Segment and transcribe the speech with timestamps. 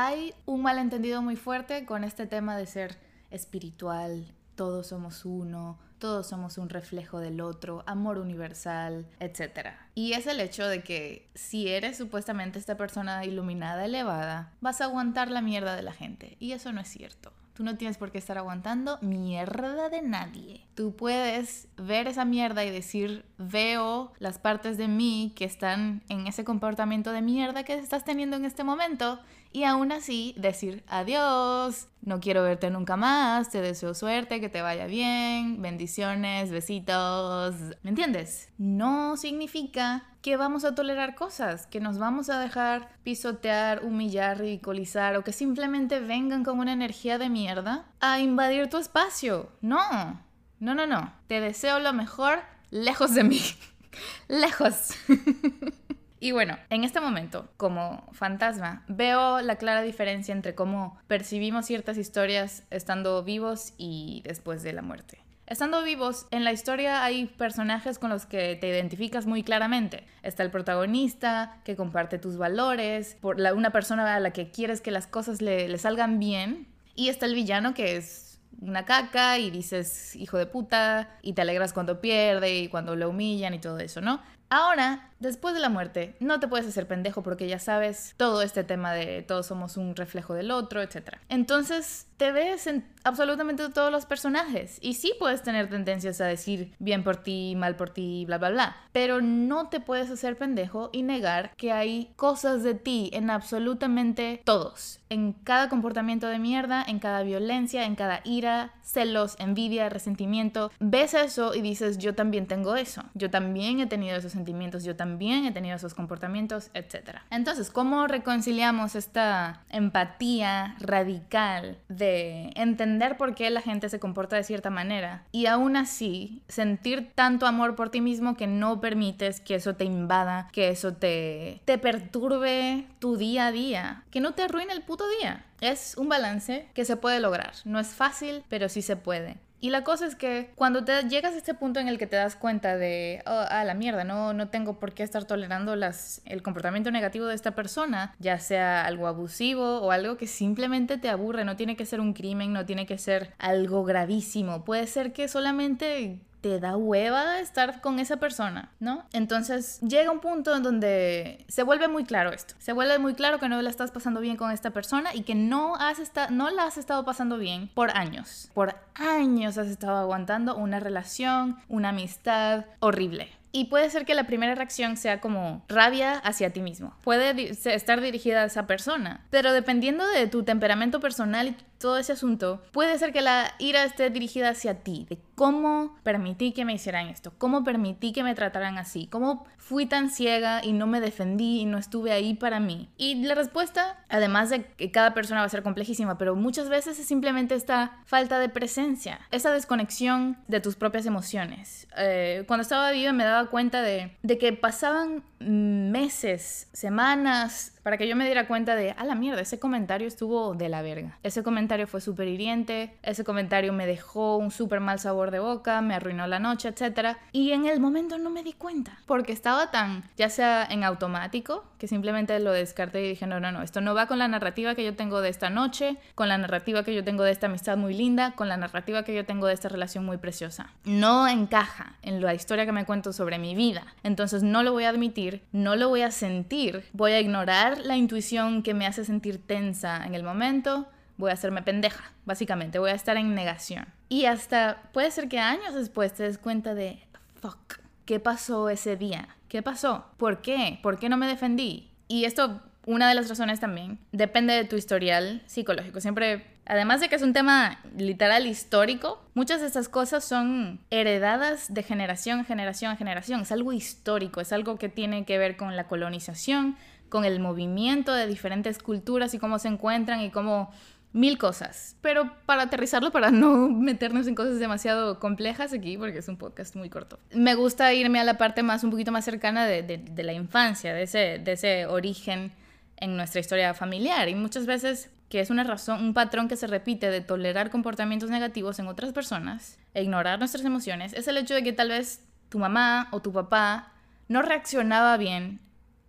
[0.00, 2.96] Hay un malentendido muy fuerte con este tema de ser
[3.32, 9.70] espiritual, todos somos uno, todos somos un reflejo del otro, amor universal, etc.
[9.96, 14.84] Y es el hecho de que si eres supuestamente esta persona iluminada, elevada, vas a
[14.84, 16.36] aguantar la mierda de la gente.
[16.38, 17.32] Y eso no es cierto.
[17.58, 20.64] Tú no tienes por qué estar aguantando mierda de nadie.
[20.76, 26.28] Tú puedes ver esa mierda y decir, veo las partes de mí que están en
[26.28, 29.18] ese comportamiento de mierda que estás teniendo en este momento
[29.52, 34.62] y aún así decir adiós, no quiero verte nunca más, te deseo suerte, que te
[34.62, 38.50] vaya bien, bendiciones, besitos, ¿me entiendes?
[38.56, 45.16] No significa que vamos a tolerar cosas, que nos vamos a dejar pisotear, humillar, ridiculizar
[45.16, 49.50] o que simplemente vengan con una energía de mierda a invadir tu espacio.
[49.60, 50.20] No,
[50.60, 51.12] no, no, no.
[51.28, 52.40] Te deseo lo mejor
[52.70, 53.40] lejos de mí.
[54.28, 54.90] lejos.
[56.20, 61.96] Y bueno, en este momento, como fantasma, veo la clara diferencia entre cómo percibimos ciertas
[61.96, 65.22] historias estando vivos y después de la muerte.
[65.48, 70.04] Estando vivos, en la historia hay personajes con los que te identificas muy claramente.
[70.22, 74.82] Está el protagonista, que comparte tus valores, por la, una persona a la que quieres
[74.82, 76.68] que las cosas le, le salgan bien.
[76.94, 81.40] Y está el villano, que es una caca y dices hijo de puta y te
[81.40, 84.20] alegras cuando pierde y cuando lo humillan y todo eso, ¿no?
[84.50, 88.64] Ahora, después de la muerte, no te puedes hacer pendejo porque ya sabes todo este
[88.64, 91.16] tema de todos somos un reflejo del otro, etc.
[91.28, 96.74] Entonces, te ves en absolutamente todos los personajes y sí puedes tener tendencias a decir
[96.78, 98.76] bien por ti, mal por ti, bla, bla, bla.
[98.92, 104.40] Pero no te puedes hacer pendejo y negar que hay cosas de ti en absolutamente
[104.44, 105.00] todos.
[105.10, 110.70] En cada comportamiento de mierda, en cada violencia, en cada ira, celos, envidia, resentimiento.
[110.80, 113.02] Ves eso y dices, yo también tengo eso.
[113.14, 117.18] Yo también he tenido esos sentimientos, yo también he tenido esos comportamientos, etc.
[117.30, 124.44] Entonces, ¿cómo reconciliamos esta empatía radical de entender por qué la gente se comporta de
[124.44, 129.56] cierta manera y aún así sentir tanto amor por ti mismo que no permites que
[129.56, 134.42] eso te invada, que eso te, te perturbe tu día a día, que no te
[134.42, 135.44] arruine el puto día?
[135.60, 137.52] Es un balance que se puede lograr.
[137.64, 139.38] No es fácil, pero sí se puede.
[139.60, 142.14] Y la cosa es que cuando te llegas a este punto en el que te
[142.14, 146.22] das cuenta de, oh, ah, la mierda, no, no tengo por qué estar tolerando las,
[146.26, 151.08] el comportamiento negativo de esta persona, ya sea algo abusivo o algo que simplemente te
[151.08, 155.12] aburre, no tiene que ser un crimen, no tiene que ser algo gravísimo, puede ser
[155.12, 159.04] que solamente te da hueva estar con esa persona, ¿no?
[159.12, 162.54] Entonces llega un punto en donde se vuelve muy claro esto.
[162.58, 165.34] Se vuelve muy claro que no la estás pasando bien con esta persona y que
[165.34, 165.98] no, has
[166.30, 168.50] no la has estado pasando bien por años.
[168.54, 173.28] Por años has estado aguantando una relación, una amistad horrible.
[173.50, 176.94] Y puede ser que la primera reacción sea como rabia hacia ti mismo.
[177.02, 179.24] Puede estar dirigida a esa persona.
[179.30, 183.84] Pero dependiendo de tu temperamento personal y todo ese asunto, puede ser que la ira
[183.84, 188.34] esté dirigida hacia ti, de cómo permití que me hicieran esto, cómo permití que me
[188.34, 192.58] trataran así, cómo fui tan ciega y no me defendí y no estuve ahí para
[192.58, 192.88] mí.
[192.96, 196.98] Y la respuesta, además de que cada persona va a ser complejísima, pero muchas veces
[196.98, 201.86] es simplemente esta falta de presencia, esa desconexión de tus propias emociones.
[201.96, 208.06] Eh, cuando estaba viva me daba cuenta de, de que pasaban meses, semanas, para que
[208.06, 211.16] yo me diera cuenta de, a la mierda, ese comentario estuvo de la verga.
[211.22, 215.80] Ese comentario fue súper hiriente, ese comentario me dejó un súper mal sabor de boca,
[215.80, 217.16] me arruinó la noche, etc.
[217.32, 221.64] Y en el momento no me di cuenta, porque estaba tan, ya sea en automático,
[221.78, 224.74] que simplemente lo descarté y dije, no, no, no, esto no va con la narrativa
[224.74, 227.76] que yo tengo de esta noche, con la narrativa que yo tengo de esta amistad
[227.76, 230.72] muy linda, con la narrativa que yo tengo de esta relación muy preciosa.
[230.84, 233.86] No encaja en la historia que me cuento sobre mi vida.
[234.02, 237.96] Entonces no lo voy a admitir, no lo voy a sentir, voy a ignorar la
[237.96, 242.90] intuición que me hace sentir tensa en el momento, voy a hacerme pendeja, básicamente, voy
[242.90, 243.86] a estar en negación.
[244.08, 247.00] Y hasta puede ser que años después te des cuenta de,
[247.40, 249.36] fuck, ¿qué pasó ese día?
[249.48, 250.06] ¿Qué pasó?
[250.16, 250.78] ¿Por qué?
[250.82, 251.90] ¿Por qué no me defendí?
[252.06, 256.00] Y esto, una de las razones también, depende de tu historial psicológico.
[256.00, 261.72] Siempre, además de que es un tema literal histórico, muchas de estas cosas son heredadas
[261.72, 263.40] de generación a generación a generación.
[263.40, 266.76] Es algo histórico, es algo que tiene que ver con la colonización,
[267.08, 270.70] con el movimiento de diferentes culturas y cómo se encuentran y cómo
[271.12, 271.96] mil cosas.
[272.02, 276.76] Pero para aterrizarlo, para no meternos en cosas demasiado complejas aquí, porque es un podcast
[276.76, 280.32] muy corto, me gusta irme a la parte más, un poquito más cercana de, la
[280.34, 282.52] infancia, de ese origen
[283.00, 284.28] en nuestra historia familiar.
[284.28, 288.30] Y muchas veces que es una razón, un patrón que se repite de tolerar comportamientos
[288.30, 292.24] negativos en otras personas e ignorar nuestras emociones, es el hecho de que tal vez
[292.48, 293.92] tu mamá o tu papá
[294.28, 295.60] no reaccionaba bien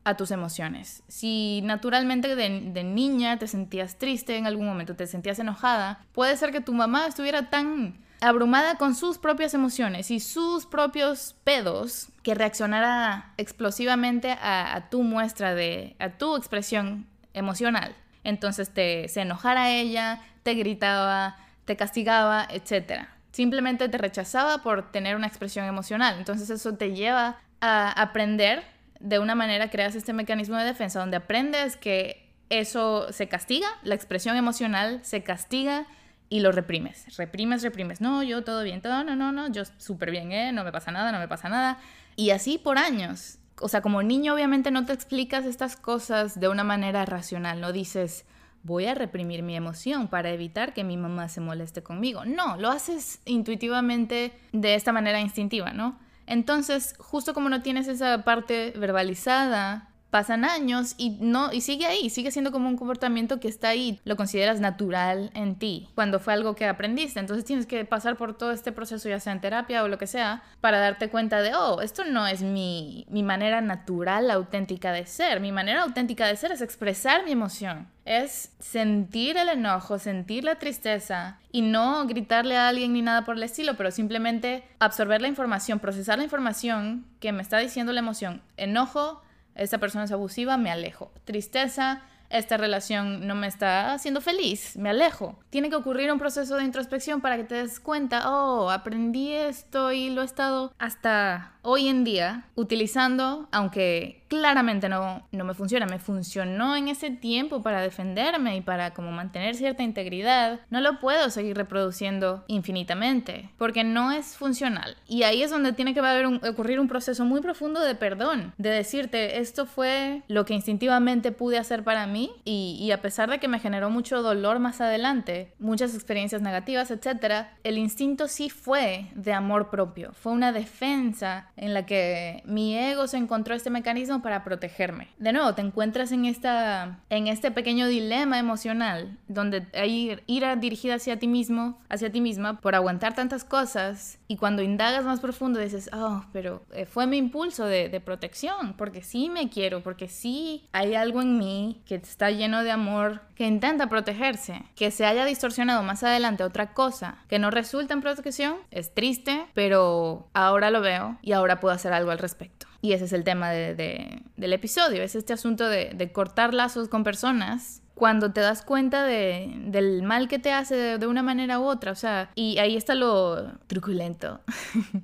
[0.04, 1.04] a tus emociones.
[1.08, 6.52] Si naturalmente de, niña te sentías triste en algún momento, te sentías enojada, puede ser
[6.52, 12.36] que tu mamá estuviera tan abrumada con sus propias emociones y sus propios pedos que
[12.36, 17.96] reaccionara explosivamente a, tu muestra de, a tu expresión emocional.
[18.30, 21.36] Entonces te, se enojara ella, te gritaba,
[21.66, 23.08] te castigaba, etc.
[23.32, 26.16] Simplemente te rechazaba por tener una expresión emocional.
[26.18, 28.64] Entonces eso te lleva a aprender
[29.00, 33.96] de una manera, creas este mecanismo de defensa donde aprendes que eso se castiga, la
[33.96, 35.86] expresión emocional se castiga
[36.30, 37.18] y lo reprimes.
[37.18, 38.02] Reprimes, reprimes.
[38.02, 40.52] No, yo todo bien, todo, no, no, no, yo súper bien, ¿eh?
[40.52, 41.80] No me pasa nada, no me pasa nada.
[42.16, 43.39] Y así por años.
[43.62, 47.72] O sea, como niño obviamente no te explicas estas cosas de una manera racional, no
[47.72, 48.26] dices,
[48.64, 52.26] voy a reprimir mi emoción para evitar que mi mamá se moleste conmigo.
[52.26, 56.00] No, lo haces intuitivamente de esta manera instintiva, ¿no?
[56.26, 62.10] Entonces, justo como no tienes esa parte verbalizada, pasan años y no y sigue ahí,
[62.10, 66.34] sigue siendo como un comportamiento que está ahí, lo consideras natural en ti, cuando fue
[66.34, 67.20] algo que aprendiste.
[67.20, 70.08] Entonces tienes que pasar por todo este proceso, ya sea en terapia o lo que
[70.08, 75.06] sea, para darte cuenta de, oh, esto no es mi, mi manera natural, auténtica de
[75.06, 75.40] ser.
[75.40, 77.88] Mi manera auténtica de ser es expresar mi emoción.
[78.06, 83.36] Es sentir el enojo, sentir la tristeza y no gritarle a alguien ni nada por
[83.36, 88.00] el estilo, pero simplemente absorber la información, procesar la información que me está diciendo la
[88.00, 88.42] emoción.
[88.58, 89.22] Enojo,
[89.60, 91.12] esta persona es abusiva, me alejo.
[91.26, 95.40] Tristeza, esta relación no me está haciendo feliz, me alejo.
[95.50, 99.92] Tiene que ocurrir un proceso de introspección para que te des cuenta, oh, aprendí esto
[99.92, 105.86] y lo he estado hasta hoy en día utilizando, aunque claramente no, no me funciona,
[105.86, 111.00] me funcionó en ese tiempo para defenderme y para como mantener cierta integridad, no lo
[111.00, 114.96] puedo seguir reproduciendo infinitamente porque no es funcional.
[115.08, 118.70] Y ahí es donde tiene que haber ocurrir un proceso muy profundo de perdón, de
[118.70, 123.40] decirte, esto fue lo que instintivamente pude hacer para mí y, y a pesar de
[123.40, 129.08] que me generó mucho dolor más adelante, muchas experiencias negativas, etc., el instinto sí fue
[129.16, 134.22] de amor propio, fue una defensa en la que mi ego se encontró este mecanismo
[134.22, 135.10] para protegerme.
[135.18, 140.96] De nuevo, te encuentras en, esta, en este pequeño dilema emocional donde hay ira dirigida
[140.96, 145.60] hacia ti mismo, hacia ti misma, por aguantar tantas cosas y cuando indagas más profundo
[145.60, 150.08] dices, oh, pero eh, fue mi impulso de, de protección, porque sí me quiero, porque
[150.08, 155.06] sí hay algo en mí que está lleno de amor, que intenta protegerse, que se
[155.06, 160.72] haya distorsionado más adelante otra cosa que no resulta en protección, es triste, pero ahora
[160.72, 162.68] lo veo y ahora puedo hacer algo al respecto.
[162.82, 166.88] Y ese es el tema de, del episodio, es este asunto de, de, cortar lazos
[166.88, 171.60] con personas cuando te das cuenta de, del mal que te hace de, una manera
[171.60, 174.40] u otra, o sea, y ahí está lo truculento.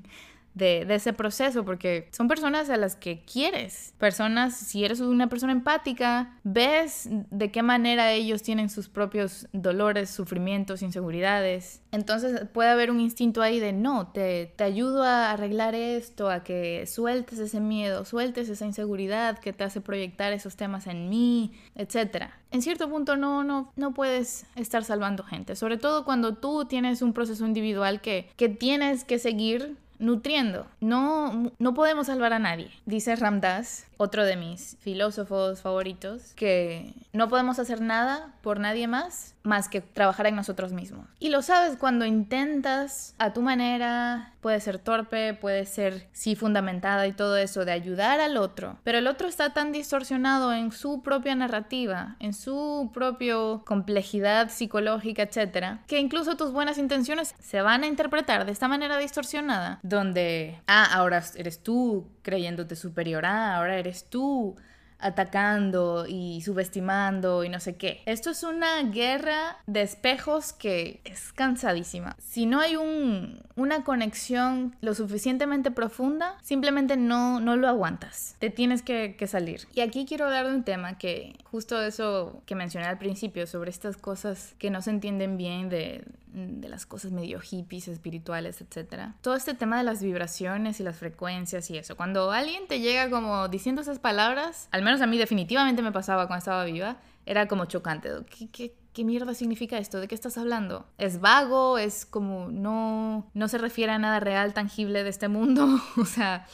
[0.55, 3.93] De, ese proceso, porque son personas a las que quieres.
[3.97, 10.09] Personas, si eres una persona empática, ves de qué manera ellos tienen sus propios dolores,
[10.09, 11.81] sufrimientos, inseguridades.
[11.91, 16.43] Entonces puede haber un instinto ahí de no, te, te ayudo a arreglar esto, a
[16.43, 21.51] que sueltes ese miedo, sueltes esa inseguridad que te hace proyectar esos temas en mí,
[21.75, 22.27] etc.
[22.51, 27.01] En cierto punto no, no, no puedes estar salvando gente, sobre todo cuando tú tienes
[27.01, 30.67] un proceso individual que, que tienes que seguir nutriendo.
[30.79, 32.71] No, no podemos salvar a nadie.
[32.85, 39.35] Dice Ramdas, otro de mis filósofos favoritos, que no podemos hacer nada por nadie más
[39.45, 41.07] más que trabajar en nosotros mismos.
[41.19, 47.07] Y lo sabes cuando intentas a tu manera, puede ser torpe, puede ser sí fundamentada
[47.07, 51.01] y todo eso, de ayudar al otro, pero el otro está tan distorsionado en su
[51.03, 53.35] propia narrativa, en su propia
[53.65, 58.97] complejidad psicológica, etcétera, que incluso tus buenas intenciones se van a interpretar de esta manera
[58.97, 64.57] distorsionada, donde, ah, ahora eres tú creyéndote superior, ah, ahora eres tú
[64.99, 68.01] atacando y subestimando y no sé qué.
[68.05, 72.15] Esto es una guerra de espejos que es cansadísima.
[72.19, 78.35] Si no hay un, una conexión lo suficientemente profunda, simplemente no, no lo aguantas.
[78.39, 79.67] Te tienes que, que salir.
[79.73, 83.69] Y aquí quiero hablar de un tema que justo eso que mencioné al principio, sobre
[83.69, 86.03] estas cosas que no se entienden bien de
[86.35, 89.13] de las cosas medio hippies, espirituales, etc.
[89.21, 91.95] Todo este tema de las vibraciones y las frecuencias y eso.
[91.95, 96.27] Cuando alguien te llega como diciendo esas palabras, al menos a mí definitivamente me pasaba
[96.27, 98.09] cuando estaba viva, era como chocante.
[98.51, 99.99] ¿Qué, qué, mierda significa esto?
[99.99, 100.87] ¿De qué estás hablando?
[100.97, 101.77] ¿Es vago?
[101.77, 105.67] ¿Es como no, no se refiere a nada real, tangible de este mundo?
[105.97, 106.45] o sea,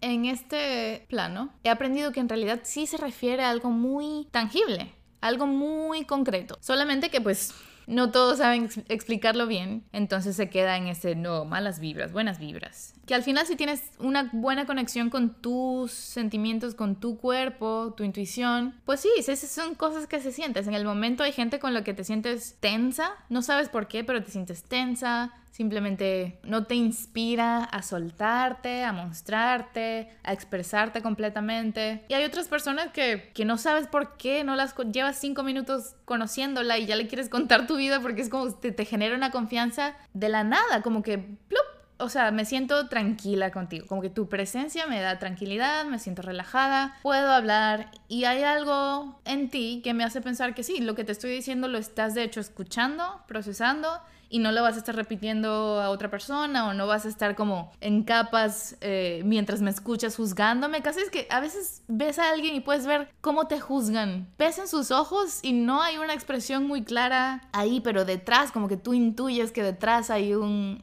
[0.00, 4.92] en este plano he aprendido que en realidad sí se refiere a algo muy tangible,
[5.20, 6.58] algo muy concreto.
[6.60, 7.54] Solamente que pues
[7.86, 12.94] no todos saben explicarlo bien, entonces se queda en ese no, malas vibras, buenas vibras.
[13.06, 18.04] Que al final si tienes una buena conexión con tus sentimientos, con tu cuerpo, tu
[18.04, 20.66] intuición, pues sí, esas son cosas que se sientes.
[20.66, 24.04] En el momento hay gente con la que te sientes tensa, no sabes por qué,
[24.04, 32.04] pero te sientes tensa, simplemente no te inspira a soltarte, a mostrarte, a expresarte completamente.
[32.08, 35.94] Y hay otras personas que, que no sabes por qué, no las llevas cinco minutos
[36.06, 39.30] conociéndola y ya le quieres contar tu vida porque es como te, te genera una
[39.30, 41.64] confianza de la nada, como que ¡plup!
[41.98, 46.22] o sea, me siento tranquila contigo, como que tu presencia me da tranquilidad, me siento
[46.22, 50.96] relajada, puedo hablar y hay algo en ti que me hace pensar que sí, lo
[50.96, 54.00] que te estoy diciendo lo estás de hecho escuchando, procesando
[54.34, 57.36] y no lo vas a estar repitiendo a otra persona o no vas a estar
[57.36, 60.82] como en capas eh, mientras me escuchas juzgándome.
[60.82, 64.26] Casi es que a veces ves a alguien y puedes ver cómo te juzgan.
[64.36, 68.66] Ves en sus ojos y no hay una expresión muy clara ahí, pero detrás, como
[68.66, 70.82] que tú intuyes que detrás hay un...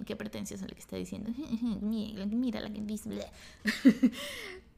[0.06, 1.32] Qué pretencioso lo que está diciendo.
[1.80, 3.10] Mira la que dice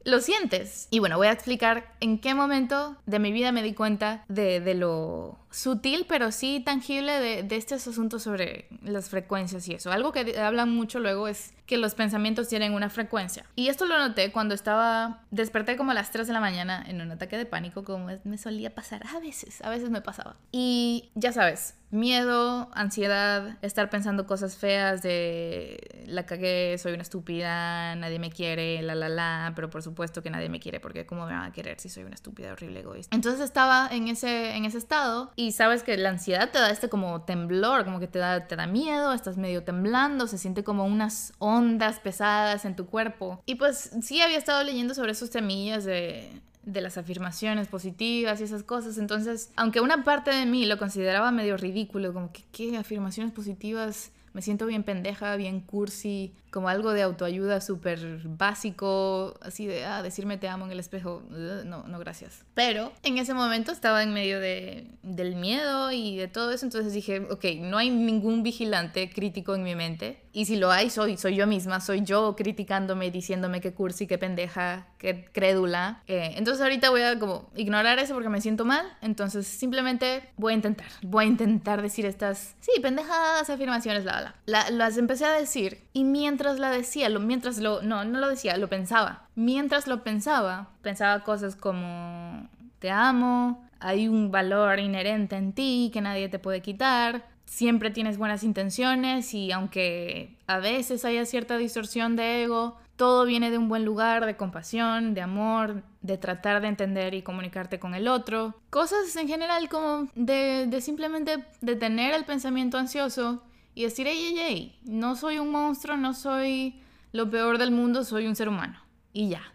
[0.07, 0.87] lo sientes.
[0.89, 4.61] Y bueno, voy a explicar en qué momento de mi vida me di cuenta de,
[4.61, 9.91] de lo sutil, pero sí tangible de, de, estos asuntos sobre las frecuencias y eso.
[9.91, 13.43] Algo que hablan mucho luego es que los pensamientos tienen una frecuencia.
[13.55, 17.01] Y esto lo noté cuando estaba, desperté como a las 3 de la mañana en
[17.01, 20.37] un ataque de pánico, como me solía pasar a veces, a veces me pasaba.
[20.51, 27.95] Y ya sabes, miedo, ansiedad, estar pensando cosas feas de la cagué, soy una estúpida,
[27.95, 31.25] nadie me quiere, la la la, pero por supuesto que nadie me quiere porque cómo
[31.25, 33.15] me van a querer si soy una estúpida, horrible, egoísta.
[33.15, 36.89] Entonces estaba en ese, en ese estado y sabes que la ansiedad te da este
[36.89, 40.85] como temblor, como que te da, te da miedo, estás medio temblando, se siente como
[40.85, 43.41] unas ondas pesadas en tu cuerpo.
[43.45, 48.43] Y pues sí había estado leyendo sobre esos semillas de, de las afirmaciones positivas y
[48.43, 48.97] esas cosas.
[48.97, 54.11] Entonces, aunque una parte de mí lo consideraba medio ridículo, como que qué afirmaciones positivas,
[54.37, 60.03] me siento bien pendeja, bien cursi, como algo de autoayuda súper básico, así de, ah,
[60.03, 61.23] decirme te amo en el espejo,
[61.65, 62.45] no, no, gracias.
[62.53, 66.93] Pero en ese momento estaba en medio de, del miedo y de todo eso, entonces
[66.93, 71.17] dije, ok, no hay ningún vigilante crítico en mi mente, y si lo hay, soy,
[71.17, 76.03] soy yo misma, soy yo criticándome, diciéndome que cursi, que pendeja, que crédula.
[76.05, 80.53] Eh, entonces ahorita voy a como ignorar eso porque me siento mal, entonces simplemente voy
[80.53, 84.69] a intentar, voy a intentar decir estas, sí, pendejadas afirmaciones, la, la.
[84.69, 88.57] las empecé a decir y mientras la decía, lo, mientras lo, no, no lo decía,
[88.57, 89.27] lo pensaba.
[89.35, 96.01] Mientras lo pensaba, pensaba cosas como, te amo, hay un valor inherente en ti que
[96.01, 102.15] nadie te puede quitar, siempre tienes buenas intenciones y aunque a veces haya cierta distorsión
[102.15, 106.67] de ego, todo viene de un buen lugar, de compasión, de amor, de tratar de
[106.67, 108.55] entender y comunicarte con el otro.
[108.69, 113.43] Cosas en general como de, de simplemente detener el pensamiento ansioso
[113.77, 116.81] y decir, hey, hey, hey, no soy un monstruo, no soy
[117.11, 118.81] lo peor del mundo, soy un ser humano.
[119.13, 119.53] Y ya.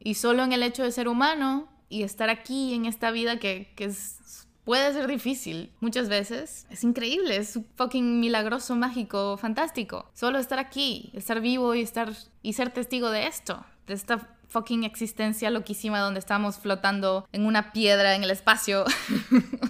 [0.00, 3.72] Y solo en el hecho de ser humano y estar aquí en esta vida que,
[3.76, 10.10] que es, puede ser difícil muchas veces, es increíble, es fucking milagroso, mágico, fantástico.
[10.12, 12.12] Solo estar aquí, estar vivo y, estar,
[12.42, 17.72] y ser testigo de esto, de esta fucking existencia loquísima donde estamos flotando en una
[17.72, 18.84] piedra en el espacio.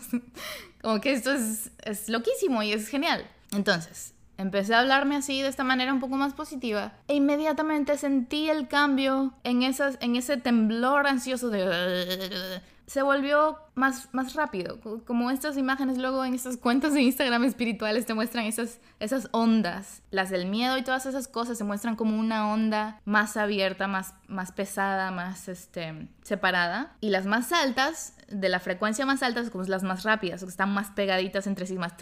[0.80, 3.28] Como que esto es, es loquísimo y es genial.
[3.53, 8.49] Entonces, empecé a hablarme así, de esta manera un poco más positiva, e inmediatamente sentí
[8.50, 12.61] el cambio en, esas, en ese temblor ansioso de...
[12.87, 18.06] Se volvió más, más rápido, como estas imágenes luego en estas cuentas de Instagram espirituales
[18.06, 22.18] te muestran esas, esas ondas, las del miedo y todas esas cosas se muestran como
[22.18, 28.49] una onda más abierta, más, más pesada, más este, separada, y las más altas de
[28.49, 31.92] la frecuencia más alta, como las más rápidas, que están más pegaditas entre sí, más...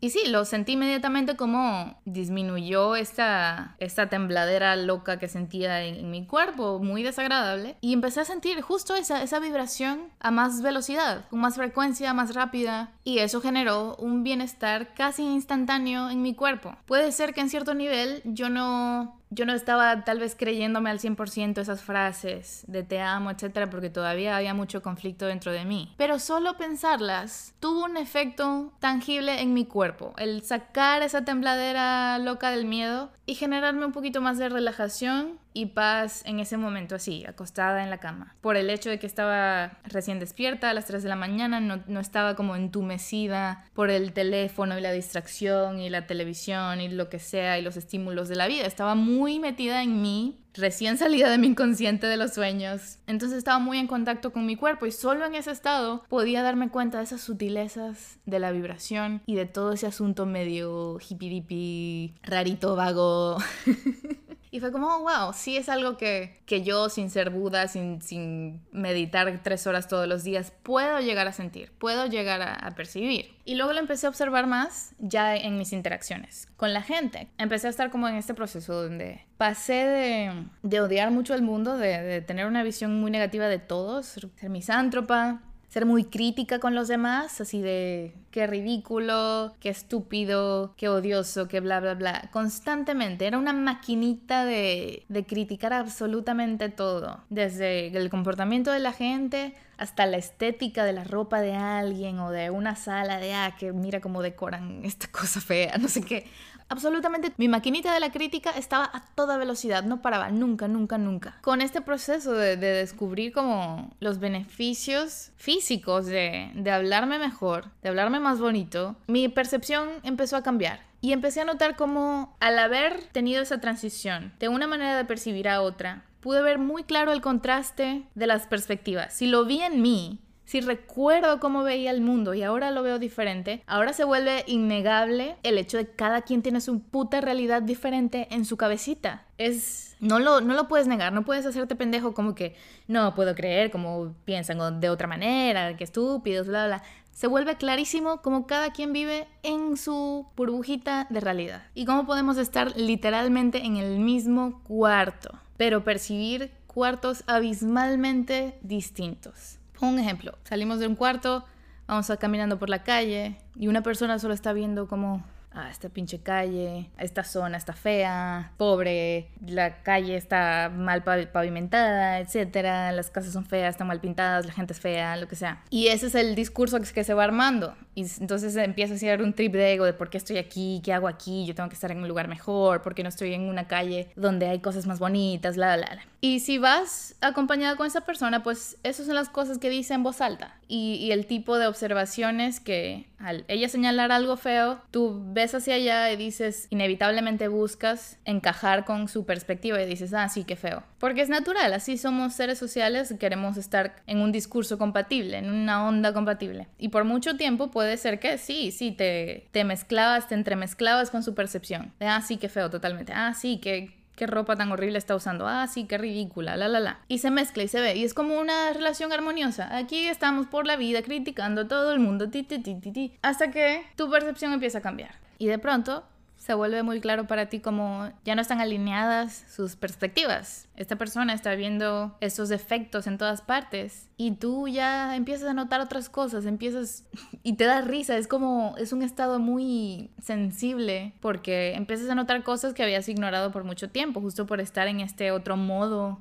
[0.00, 6.26] Y sí, lo sentí inmediatamente como disminuyó esta, esta tembladera loca que sentía en, mi
[6.26, 11.40] cuerpo, muy desagradable, y empecé a sentir justo esa, esa vibración a más velocidad, con
[11.40, 16.76] más frecuencia, más rápida, y eso generó un bienestar casi instantáneo en mi cuerpo.
[16.86, 20.98] Puede ser que en cierto nivel yo no yo no estaba tal vez creyéndome al
[20.98, 25.94] 100% esas frases de te amo, etcétera, porque todavía había mucho conflicto dentro de mí.
[25.96, 30.12] Pero solo pensarlas tuvo un efecto tangible en mi cuerpo.
[30.18, 35.66] El sacar esa tembladera loca del miedo y generarme un poquito más de relajación y
[35.66, 38.34] paz en ese momento así, acostada en la cama.
[38.40, 41.82] Por el hecho de que estaba recién despierta a las 3 de la mañana, no,
[41.86, 47.08] no estaba como entumecida por el teléfono y la distracción y la televisión y lo
[47.08, 48.66] que sea y los estímulos de la vida.
[48.66, 52.98] Estaba muy metida en mí recién salida de mi inconsciente de los sueños.
[53.06, 56.68] Entonces estaba muy en contacto con mi cuerpo y solo en ese estado podía darme
[56.68, 62.76] cuenta de esas sutilezas de la vibración y de todo ese asunto medio hippie rarito,
[62.76, 63.38] vago.
[64.54, 68.02] Y fue como, oh, wow, sí es algo que, que yo, sin ser Buda, sin,
[68.02, 72.70] sin, meditar tres horas todos los días, puedo llegar a sentir, puedo llegar a, a,
[72.72, 73.34] percibir.
[73.46, 77.28] Y luego lo empecé a observar más ya en mis interacciones con la gente.
[77.38, 81.78] Empecé a estar como en este proceso donde pasé de, de odiar mucho el mundo,
[81.78, 85.40] de, de tener una visión muy negativa de todos, ser misántropa,
[85.72, 91.60] ser muy crítica con los demás, así de qué ridículo, qué estúpido, qué odioso, qué
[91.60, 92.28] bla, bla, bla.
[92.30, 93.26] Constantemente.
[93.26, 97.20] Era una maquinita de, de criticar absolutamente todo.
[97.30, 102.30] Desde el comportamiento de la gente hasta la estética de la ropa de alguien o
[102.30, 106.26] de una sala de, ah, que mira cómo decoran esta cosa fea, no sé qué.
[106.68, 111.36] Absolutamente, mi maquinita de la crítica estaba a toda velocidad, no paraba, nunca, nunca, nunca.
[111.42, 117.88] Con este proceso de, de descubrir como los beneficios físicos de, de hablarme mejor, de
[117.88, 120.80] hablarme más bonito, mi percepción empezó a cambiar.
[121.04, 125.48] Y empecé a notar cómo al haber tenido esa transición de una manera de percibir
[125.48, 129.12] a otra, pude ver muy claro el contraste de las perspectivas.
[129.12, 132.98] Si lo vi en mí, si recuerdo cómo veía el mundo y ahora lo veo
[132.98, 137.60] diferente, ahora se vuelve innegable el hecho de que cada quien tiene su puta realidad
[137.62, 139.26] diferente en su cabecita.
[139.36, 139.96] Es...
[139.98, 143.70] No lo, no lo puedes negar, no puedes hacerte pendejo como que no puedo creer,
[143.70, 146.82] como piensan de otra manera, que estúpidos, bla, bla.
[147.12, 152.36] Se vuelve clarísimo cómo cada quien vive en su burbujita de realidad y cómo podemos
[152.36, 159.58] estar literalmente en el mismo cuarto, pero percibir cuartos abismalmente distintos.
[159.80, 161.44] Un ejemplo, salimos de un cuarto,
[161.86, 165.88] vamos a caminando por la calle y una persona solo está viendo como ah, esta
[165.88, 173.32] pinche calle, esta zona está fea, pobre, la calle está mal pavimentada, etcétera, las casas
[173.32, 175.62] son feas, están mal pintadas, la gente es fea, lo que sea.
[175.70, 177.74] Y ese es el discurso que se va armando.
[177.94, 180.92] Y entonces empieza a hacer un trip de ego de por qué estoy aquí, qué
[180.92, 183.42] hago aquí, yo tengo que estar en un lugar mejor, por qué no estoy en
[183.42, 186.02] una calle donde hay cosas más bonitas, la, la, la.
[186.20, 190.02] Y si vas acompañada con esa persona, pues esas son las cosas que dice en
[190.02, 190.56] voz alta.
[190.68, 193.08] Y, y el tipo de observaciones que
[193.48, 199.24] ella señalar algo feo, tú ves hacia allá y dices, inevitablemente buscas encajar con su
[199.24, 200.82] perspectiva y dices, ah, sí, qué feo.
[200.98, 205.86] Porque es natural, así somos seres sociales, queremos estar en un discurso compatible, en una
[205.86, 206.68] onda compatible.
[206.78, 211.22] Y por mucho tiempo puede ser que sí, sí, te, te mezclabas, te entremezclabas con
[211.22, 211.92] su percepción.
[211.98, 213.12] De, ah, sí, qué feo, totalmente.
[213.14, 216.80] Ah, sí, qué qué ropa tan horrible está usando, ah, sí, qué ridícula, la, la,
[216.80, 217.00] la.
[217.08, 219.76] Y se mezcla y se ve, y es como una relación armoniosa.
[219.76, 223.84] Aquí estamos por la vida criticando a todo el mundo, ti, ti, ti, hasta que
[223.96, 225.14] tu percepción empieza a cambiar.
[225.38, 226.04] Y de pronto
[226.42, 230.66] se vuelve muy claro para ti como ya no están alineadas sus perspectivas.
[230.74, 235.80] Esta persona está viendo estos defectos en todas partes y tú ya empiezas a notar
[235.80, 237.04] otras cosas, empiezas
[237.44, 242.42] y te da risa, es como es un estado muy sensible porque empiezas a notar
[242.42, 246.20] cosas que habías ignorado por mucho tiempo, justo por estar en este otro modo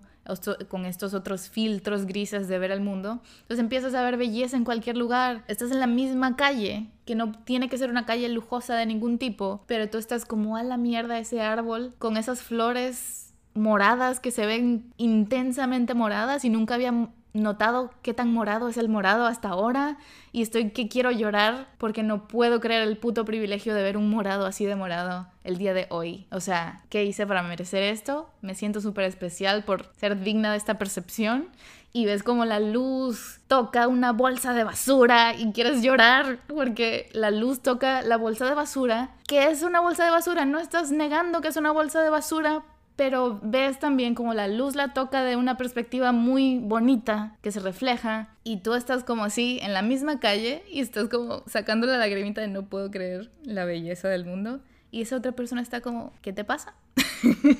[0.67, 3.21] con estos otros filtros grises de ver el mundo.
[3.41, 5.43] Entonces empiezas a ver belleza en cualquier lugar.
[5.47, 9.17] Estás en la misma calle, que no tiene que ser una calle lujosa de ningún
[9.17, 14.31] tipo, pero tú estás como a la mierda ese árbol con esas flores moradas que
[14.31, 19.49] se ven intensamente moradas y nunca había notado qué tan morado es el morado hasta
[19.49, 19.97] ahora
[20.31, 24.09] y estoy que quiero llorar porque no puedo creer el puto privilegio de ver un
[24.09, 26.27] morado así de morado el día de hoy.
[26.31, 28.29] O sea, ¿qué hice para merecer esto?
[28.41, 31.47] Me siento súper especial por ser digna de esta percepción
[31.93, 37.31] y ves como la luz toca una bolsa de basura y quieres llorar porque la
[37.31, 39.09] luz toca la bolsa de basura.
[39.27, 40.45] ¿Qué es una bolsa de basura?
[40.45, 42.63] No estás negando que es una bolsa de basura,
[42.95, 47.59] pero ves también como la luz la toca de una perspectiva muy bonita que se
[47.59, 51.97] refleja y tú estás como así en la misma calle y estás como sacando la
[51.97, 56.13] lagrimita de no puedo creer la belleza del mundo y esa otra persona está como,
[56.21, 56.75] ¿qué te pasa?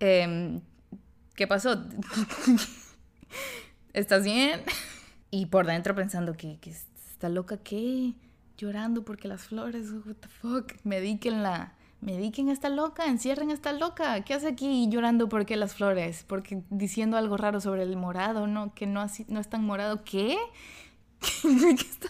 [0.00, 0.60] eh,
[1.34, 1.82] ¿Qué pasó?
[3.94, 4.60] ¿Estás bien?
[5.30, 8.12] Y por dentro pensando que, que está loca, ¿qué?
[8.58, 14.22] Llorando porque las flores, what the fuck, medíquenla mediquen a esta loca, encierren esta loca.
[14.22, 16.24] ¿Qué hace aquí llorando porque las flores?
[16.26, 18.74] Porque diciendo algo raro sobre el morado, ¿no?
[18.74, 20.04] Que no, así, no es tan morado.
[20.04, 20.36] ¿Qué?
[21.42, 22.08] ¿Qué está...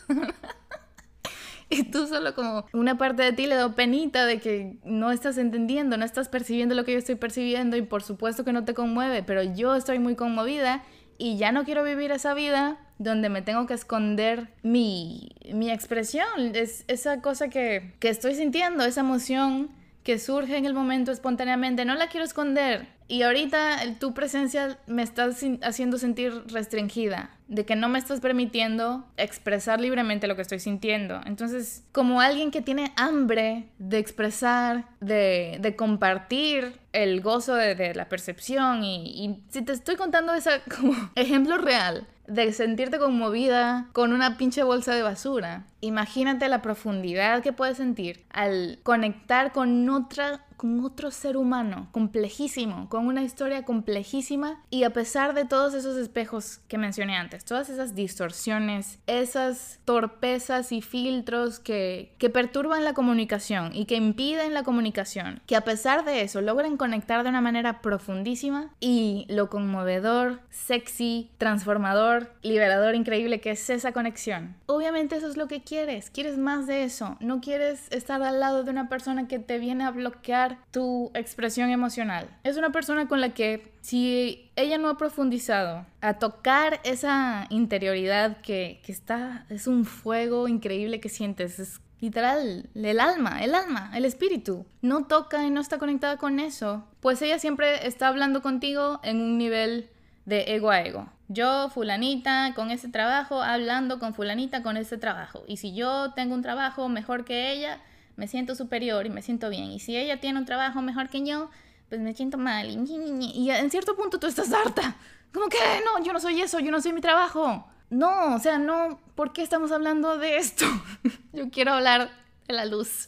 [1.70, 5.38] y tú solo como una parte de ti le da penita de que no estás
[5.38, 8.74] entendiendo, no estás percibiendo lo que yo estoy percibiendo y por supuesto que no te
[8.74, 10.82] conmueve, pero yo estoy muy conmovida
[11.18, 16.54] y ya no quiero vivir esa vida donde me tengo que esconder mi, mi expresión,
[16.54, 19.70] es esa cosa que, que estoy sintiendo, esa emoción
[20.04, 22.86] que surge en el momento espontáneamente, no la quiero esconder.
[23.06, 25.28] Y ahorita tu presencia me está
[25.62, 31.20] haciendo sentir restringida, de que no me estás permitiendo expresar libremente lo que estoy sintiendo.
[31.26, 38.82] Entonces, como alguien que tiene hambre de expresar, de, compartir el gozo de, la percepción,
[38.84, 44.38] y, y, si te estoy contando ese como ejemplo real de sentirte conmovida con una
[44.38, 45.66] pinche bolsa de basura.
[45.80, 52.88] Imagínate la profundidad que puedes sentir al conectar con otra con otro ser humano complejísimo,
[52.88, 57.68] con una historia complejísima y a pesar de todos esos espejos que mencioné antes, todas
[57.68, 64.62] esas distorsiones, esas torpezas y filtros que, que perturban la comunicación y que impiden la
[64.62, 70.40] comunicación, que a pesar de eso logran conectar de una manera profundísima y lo conmovedor,
[70.48, 74.56] sexy, transformador, liberador, increíble que es esa conexión.
[74.64, 78.64] Obviamente eso es lo que quieres, quieres más de eso, no quieres estar al lado
[78.64, 82.28] de una persona que te viene a bloquear tu expresión emocional.
[82.44, 88.38] Es una persona con la que si ella no ha profundizado a tocar esa interioridad
[88.40, 93.90] que, que está, es un fuego increíble que sientes, es literal, el alma, el alma,
[93.94, 98.42] el espíritu, no toca y no está conectada con eso, pues ella siempre está hablando
[98.42, 99.88] contigo en un nivel
[100.26, 101.08] de ego a ego.
[101.28, 105.42] Yo, fulanita, con ese trabajo, hablando con fulanita con ese trabajo.
[105.46, 107.80] Y si yo tengo un trabajo mejor que ella,
[108.16, 109.70] me siento superior y me siento bien.
[109.70, 111.50] Y si ella tiene un trabajo mejor que yo,
[111.88, 112.68] pues me siento mal.
[112.68, 114.96] Y, en cierto punto tú estás harta.
[115.32, 117.66] Como que, no, yo no soy eso, yo no soy mi trabajo.
[117.90, 120.64] No, o sea, no, ¿por qué estamos hablando de esto?
[121.32, 122.10] yo quiero hablar
[122.46, 123.04] de la luz.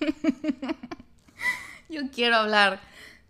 [1.88, 2.80] yo quiero hablar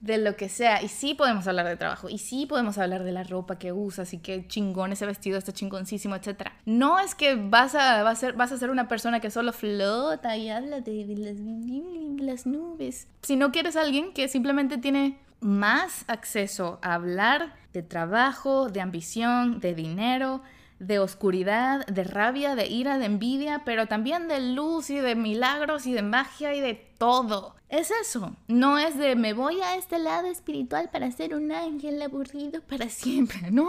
[0.00, 0.82] de lo que sea.
[0.82, 2.08] Y sí podemos hablar de trabajo.
[2.08, 5.52] Y sí podemos hablar de la ropa que usas y qué chingón ese vestido está
[5.52, 6.50] chingoncísimo, etc.
[6.64, 9.52] No es que vas a, vas a, ser, vas a ser una persona que solo
[9.52, 11.36] flota y habla de las,
[12.20, 13.08] las nubes.
[13.22, 19.60] Si no quieres alguien que simplemente tiene más acceso a hablar de trabajo, de ambición,
[19.60, 20.42] de dinero,
[20.78, 25.86] de oscuridad, de rabia, de ira, de envidia, pero también de luz y de milagros
[25.86, 27.56] y de magia y de todo.
[27.68, 28.34] Es eso.
[28.46, 32.88] No es de me voy a este lado espiritual para ser un ángel aburrido para
[32.88, 33.38] siempre.
[33.50, 33.66] No,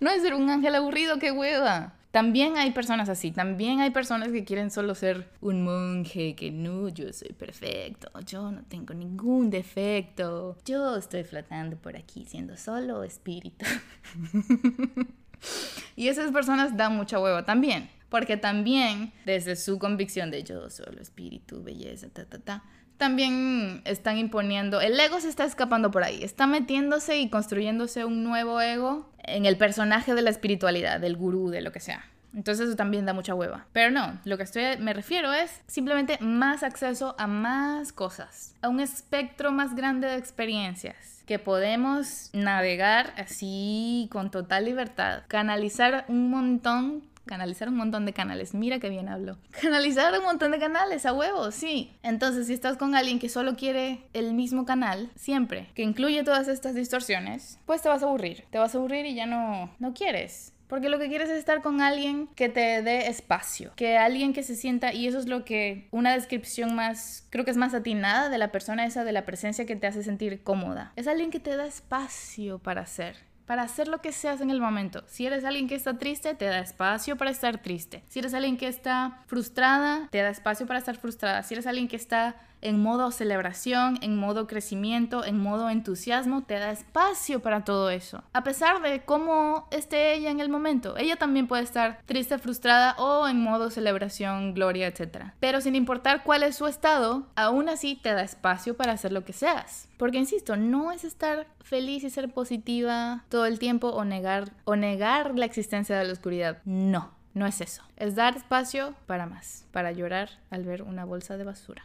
[0.00, 1.94] no es ser un ángel aburrido, qué hueva.
[2.10, 6.88] También hay personas así, también hay personas que quieren solo ser un monje, que no,
[6.88, 13.02] yo soy perfecto, yo no tengo ningún defecto, yo estoy flotando por aquí siendo solo
[13.02, 13.66] espíritu.
[15.96, 21.00] Y esas personas dan mucha hueva también, porque también desde su convicción de yo solo
[21.00, 22.64] espíritu, belleza, ta, ta, ta,
[22.96, 28.24] también están imponiendo, el ego se está escapando por ahí, está metiéndose y construyéndose un
[28.24, 32.04] nuevo ego en el personaje de la espiritualidad, del gurú, de lo que sea.
[32.34, 33.66] Entonces eso también da mucha hueva.
[33.72, 38.68] Pero no, lo que estoy, me refiero es simplemente más acceso a más cosas, a
[38.68, 46.30] un espectro más grande de experiencias que podemos navegar así con total libertad, canalizar un
[46.30, 48.54] montón canalizar un montón de canales.
[48.54, 49.38] Mira qué bien hablo.
[49.62, 51.92] Canalizar un montón de canales a huevo, sí.
[52.02, 56.48] Entonces, si estás con alguien que solo quiere el mismo canal, siempre, que incluye todas
[56.48, 58.44] estas distorsiones, pues te vas a aburrir.
[58.50, 60.53] Te vas a aburrir y ya no, no quieres.
[60.68, 64.42] Porque lo que quieres es estar con alguien que te dé espacio, que alguien que
[64.42, 68.28] se sienta, y eso es lo que una descripción más, creo que es más atinada
[68.28, 70.92] de la persona esa, de la presencia que te hace sentir cómoda.
[70.96, 74.60] Es alguien que te da espacio para ser para hacer lo que seas en el
[74.60, 75.04] momento.
[75.06, 78.02] Si eres alguien que está triste, te da espacio para estar triste.
[78.08, 81.42] Si eres alguien que está frustrada, te da espacio para estar frustrada.
[81.42, 86.58] Si eres alguien que está en modo celebración, en modo crecimiento, en modo entusiasmo, te
[86.58, 88.24] da espacio para todo eso.
[88.32, 92.96] A pesar de cómo esté ella en el momento, ella también puede estar triste, frustrada
[92.98, 95.32] o en modo celebración, gloria, etc.
[95.38, 99.24] Pero sin importar cuál es su estado, aún así te da espacio para hacer lo
[99.24, 99.88] que seas.
[99.98, 104.76] Porque insisto, no es estar feliz y ser positiva todo el tiempo o negar o
[104.76, 106.58] negar la existencia de la oscuridad.
[106.64, 107.82] No, no es eso.
[107.96, 111.84] Es dar espacio para más, para llorar al ver una bolsa de basura.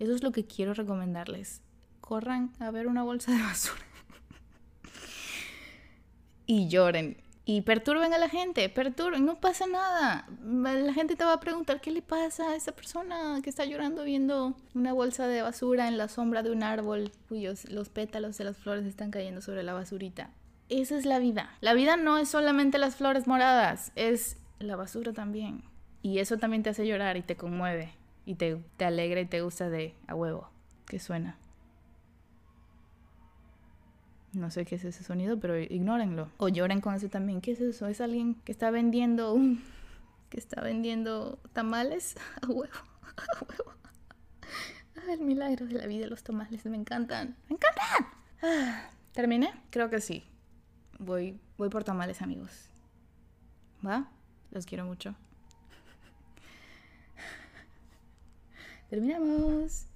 [0.00, 1.60] Eso es lo que quiero recomendarles.
[2.00, 3.82] Corran a ver una bolsa de basura.
[6.46, 7.18] y lloren.
[7.44, 10.26] Y perturben a la gente, perturben, no pasa nada.
[10.42, 14.04] La gente te va a preguntar qué le pasa a esa persona que está llorando
[14.04, 18.44] viendo una bolsa de basura en la sombra de un árbol cuyos los pétalos de
[18.44, 20.30] las flores están cayendo sobre la basurita.
[20.68, 21.50] Esa es la vida.
[21.60, 25.64] La vida no es solamente las flores moradas, es la basura también.
[26.02, 29.42] Y eso también te hace llorar y te conmueve y te, te alegra y te
[29.42, 30.50] gusta de a huevo.
[30.86, 31.38] ¿Qué suena?
[34.32, 36.30] No sé qué es ese sonido, pero ignórenlo.
[36.36, 37.40] O lloren con eso también.
[37.40, 37.88] ¿Qué es eso?
[37.88, 39.62] Es alguien que está vendiendo un...
[40.28, 42.74] que está vendiendo tamales a huevo.
[43.16, 43.72] A huevo.
[44.96, 47.36] Ah, el milagro de la vida, los tamales, me encantan.
[47.48, 48.06] ¡Me encantan!
[48.42, 49.52] Ah, ¿Terminé?
[49.70, 50.24] Creo que sí.
[50.98, 52.70] Voy, voy por tamales, amigos.
[53.84, 54.08] ¿Va?
[54.50, 55.14] Los quiero mucho.
[58.90, 59.89] Terminamos.